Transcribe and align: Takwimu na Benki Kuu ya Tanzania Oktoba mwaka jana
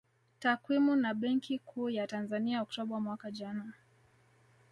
Takwimu 0.39 0.95
na 0.95 1.13
Benki 1.13 1.59
Kuu 1.59 1.89
ya 1.89 2.07
Tanzania 2.07 2.61
Oktoba 2.61 2.99
mwaka 2.99 3.31
jana 3.31 3.73